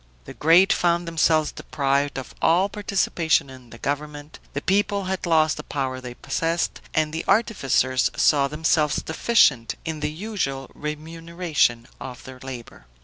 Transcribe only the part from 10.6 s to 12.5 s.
remuneration of their